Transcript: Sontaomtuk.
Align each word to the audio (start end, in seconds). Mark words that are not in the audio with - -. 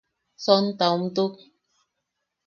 Sontaomtuk. 0.45 1.35